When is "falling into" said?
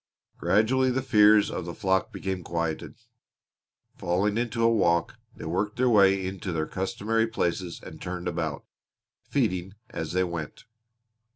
3.97-4.63